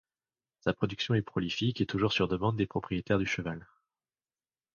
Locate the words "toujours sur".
1.85-2.27